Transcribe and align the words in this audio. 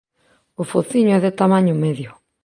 O 0.61 0.63
fociño 0.71 1.13
é 1.17 1.19
de 1.25 1.33
tamaño 1.41 1.73
medio. 1.83 2.11